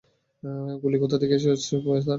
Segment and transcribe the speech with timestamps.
[0.83, 1.51] গুলি কোথা থেকে আসছে,
[1.65, 2.01] স্যার?